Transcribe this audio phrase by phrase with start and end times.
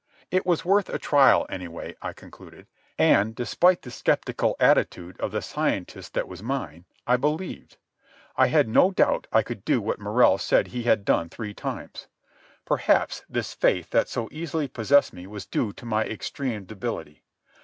[0.31, 2.65] It was worth a trial, anyway, I concluded.
[2.97, 7.77] And, despite the sceptical attitude of the scientist that was mine, I believed.
[8.35, 12.07] I had no doubt I could do what Morrell said he had done three times.
[12.65, 17.21] Perhaps this faith that so easily possessed me was due to my extreme debility.